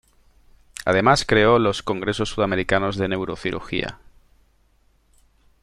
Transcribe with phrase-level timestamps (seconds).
[0.83, 3.99] Además creó los congresos sudamericanos de neurocirugía.